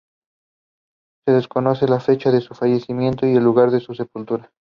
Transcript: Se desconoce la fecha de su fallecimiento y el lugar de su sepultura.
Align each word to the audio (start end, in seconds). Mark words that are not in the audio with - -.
Se 1.27 1.31
desconoce 1.31 1.87
la 1.87 1.99
fecha 1.99 2.31
de 2.31 2.41
su 2.41 2.55
fallecimiento 2.55 3.27
y 3.27 3.35
el 3.35 3.43
lugar 3.43 3.69
de 3.69 3.81
su 3.81 3.93
sepultura. 3.93 4.51